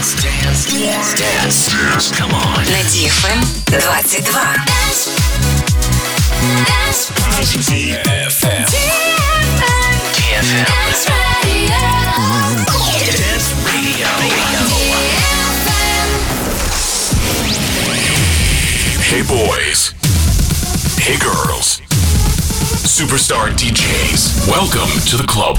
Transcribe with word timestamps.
Dance, 0.00 0.16
dance, 0.22 0.64
dance, 0.64 1.12
dance, 1.12 1.68
dance. 1.68 2.10
Come 2.12 2.32
on. 2.32 2.64
На 2.72 2.80
DFM 2.88 3.44
22. 7.04 7.60
DFM. 7.60 8.64
DFM. 8.64 9.04
Dance 10.64 11.04
Hey 19.04 19.20
boys. 19.20 19.92
Hey 20.96 21.18
girls. 21.18 21.82
Superstar 22.88 23.52
DJs. 23.52 24.48
Welcome 24.48 24.88
to 25.10 25.18
the 25.18 25.26
club. 25.28 25.58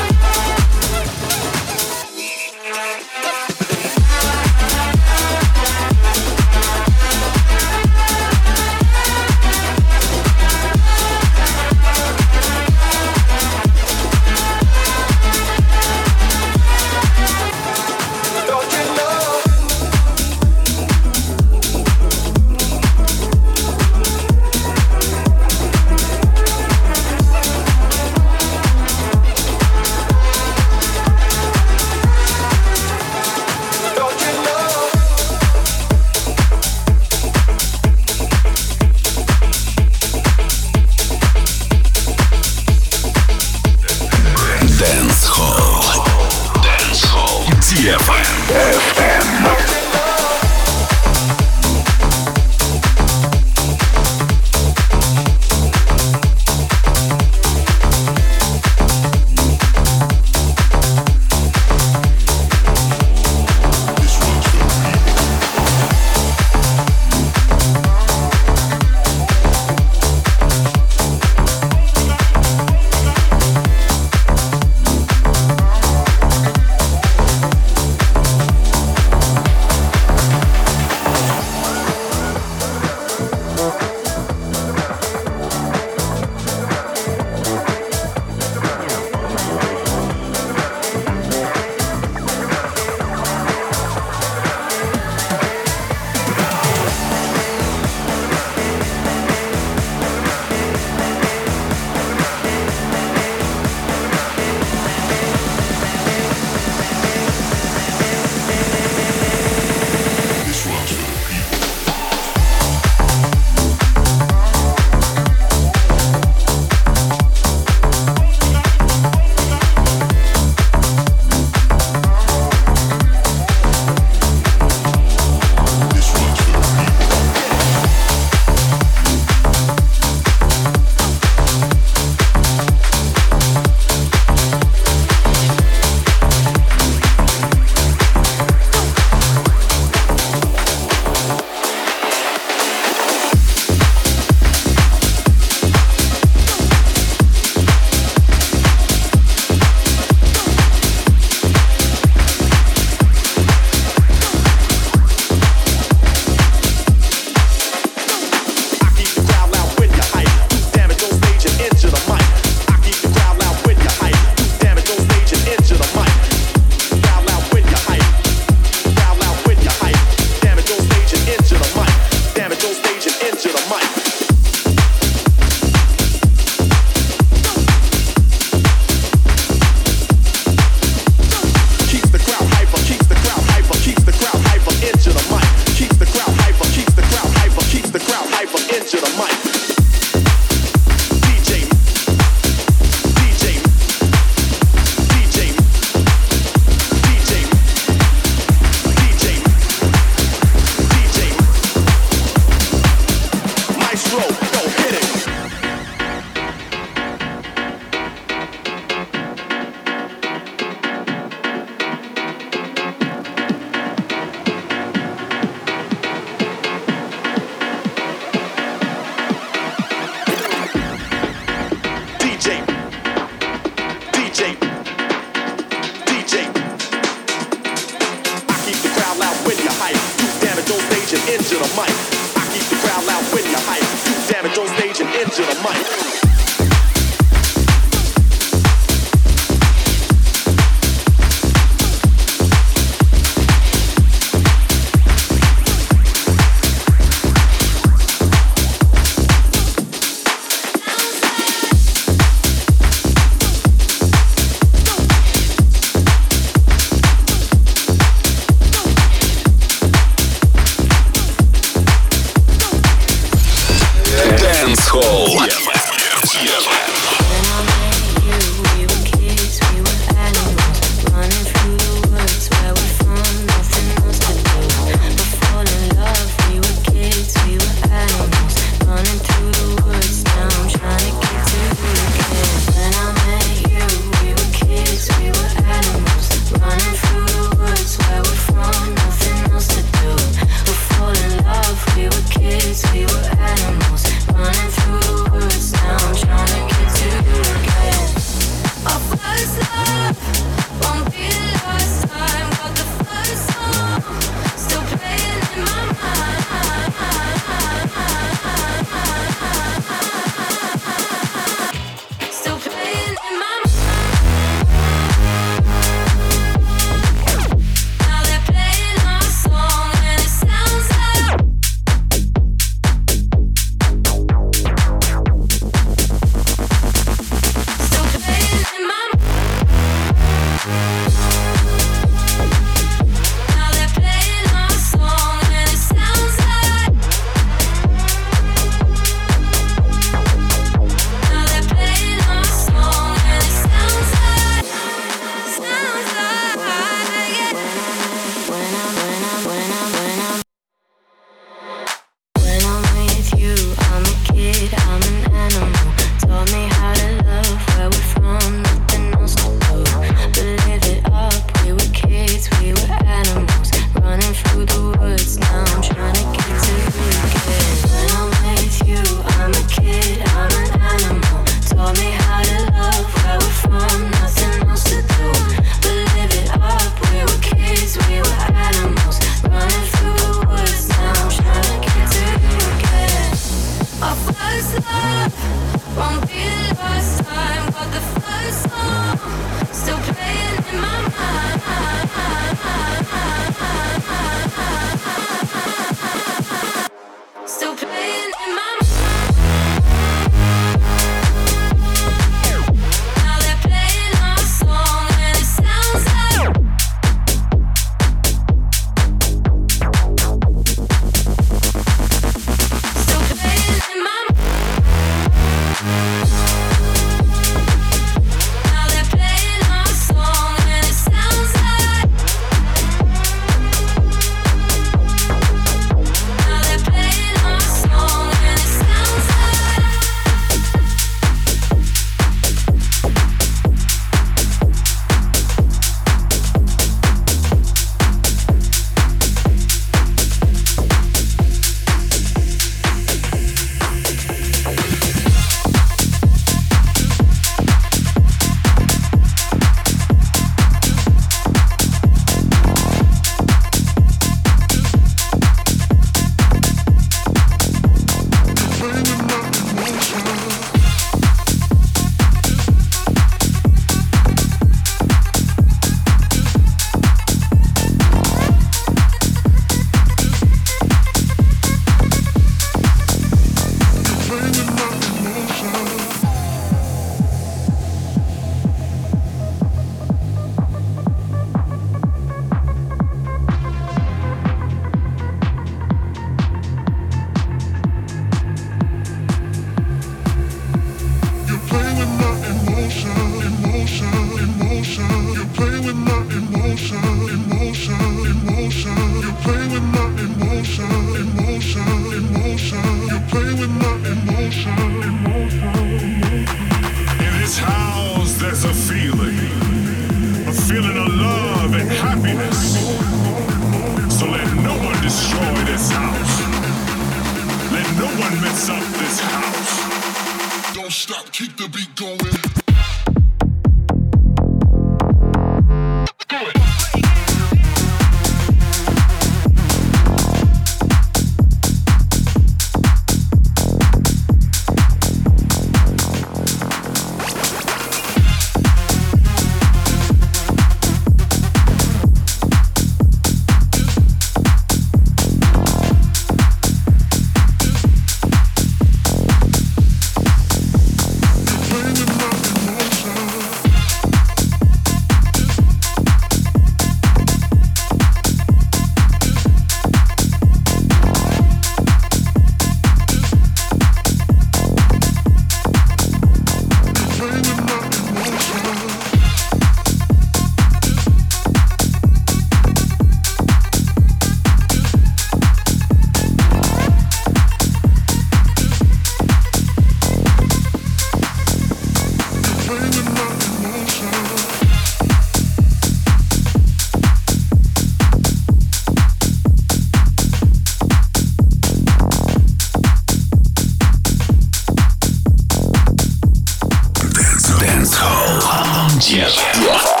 Yeah. 599.33 600.00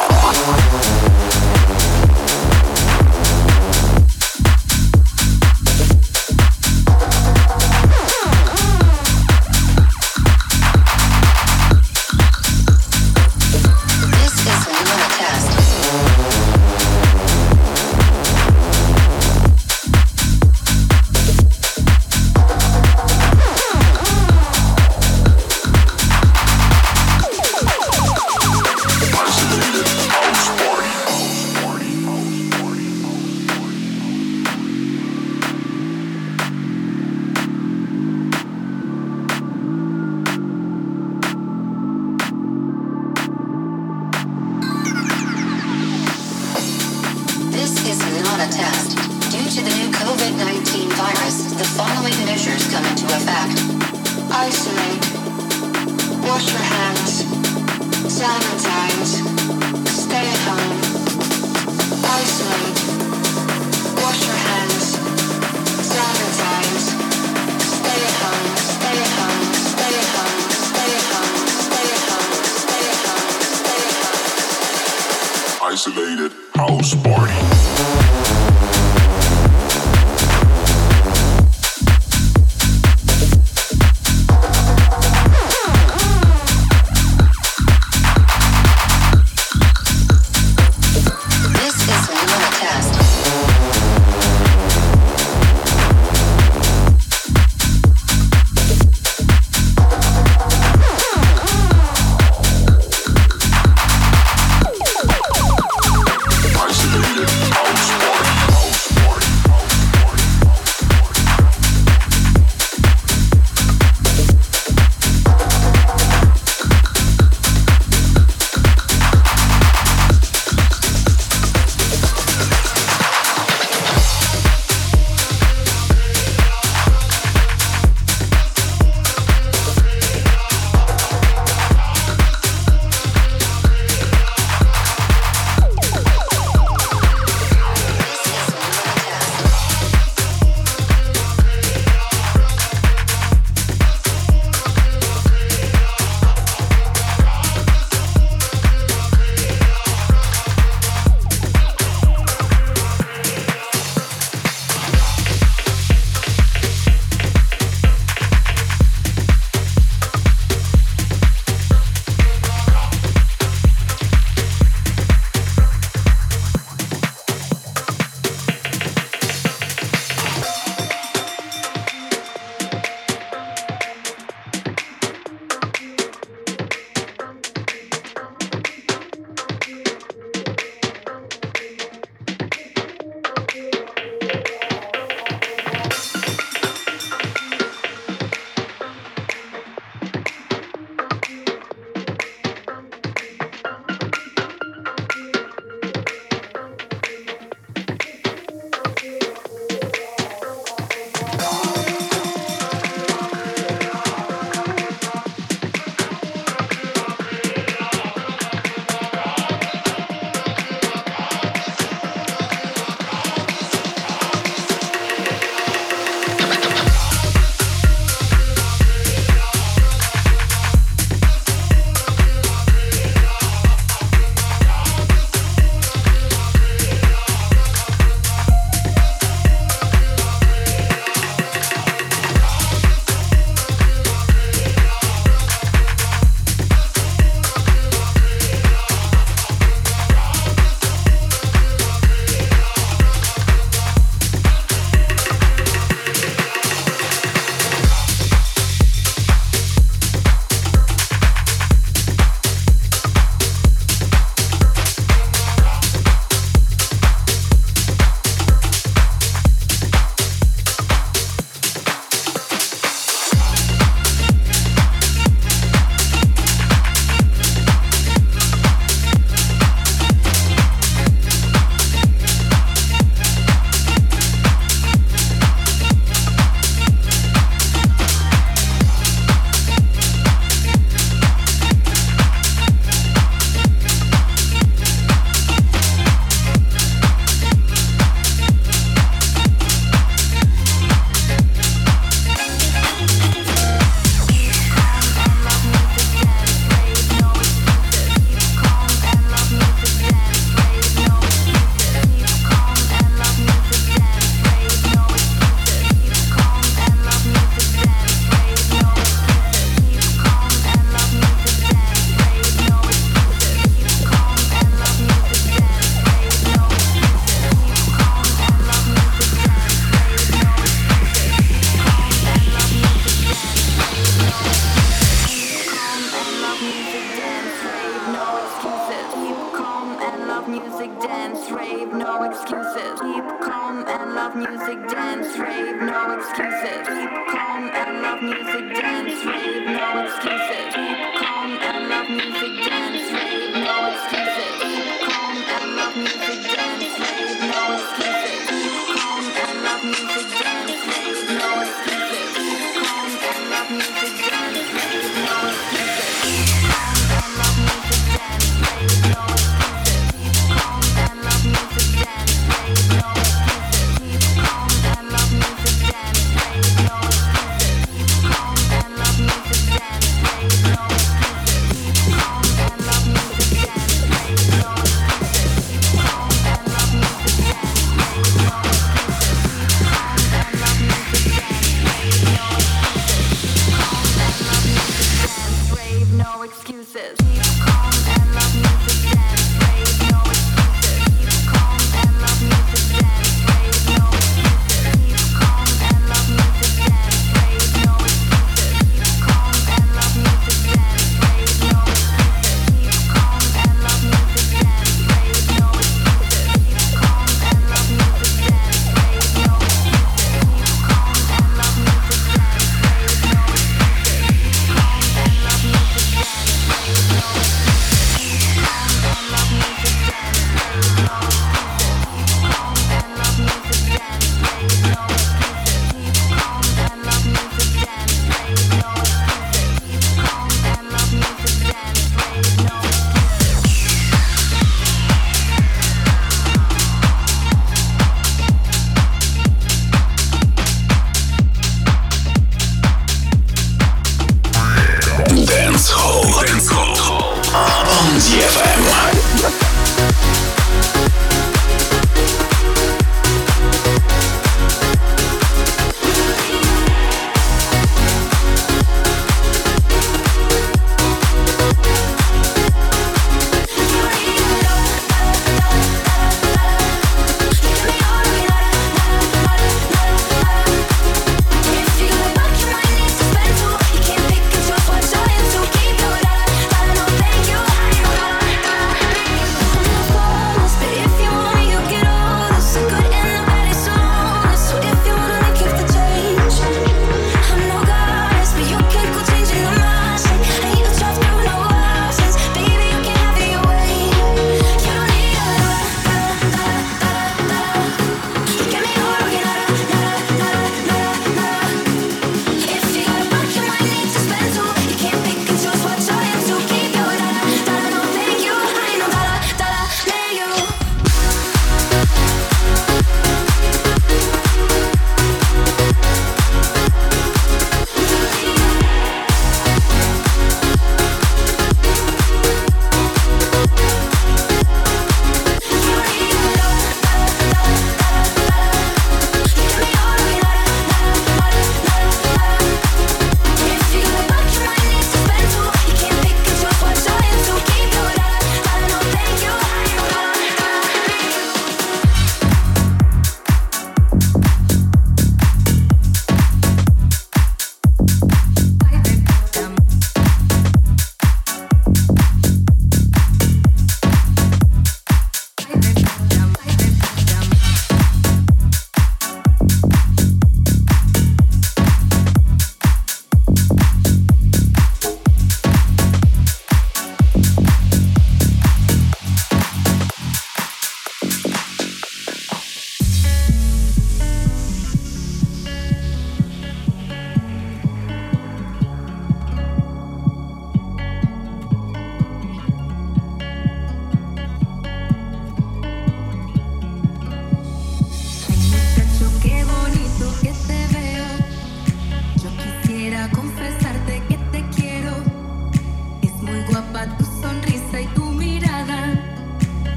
music, 330.81 330.99
dance, 331.01 331.51
rave, 331.51 331.93
no 331.93 332.23
excuses. 332.23 332.99
Keep 333.01 333.41
calm 333.41 333.85
and 333.87 334.15
love 334.15 334.35
music, 334.35 334.79
dance, 334.89 335.37
rave, 335.37 335.79
no 335.81 336.17
excuses. 336.17 336.87
Keep 336.87 337.27
calm 337.29 337.69
and 337.69 338.01
love 338.01 338.21
music, 338.23 338.65
dance, 338.81 339.25
rave, 339.25 339.65
no 339.67 340.05
excuses. 340.05 340.73
Keep 340.73 340.99
calm 341.21 341.51
and 341.61 341.89
love 341.89 342.09
music, 342.09 342.53
dance, 342.65 343.11
rave, 343.13 343.53
no 343.61 343.75
excuses. 343.91 344.53
Keep 344.61 345.01
calm 345.05 345.37
and 345.55 345.75
love 345.75 345.95
music, 345.97 346.39
dance, 346.49 346.99
rave, 346.99 347.39
no 347.51 347.61
excuses. 347.77 348.41
Keep 348.49 348.97
calm 348.97 349.23
and 349.45 349.63
love 349.63 349.83
music. 349.83 350.40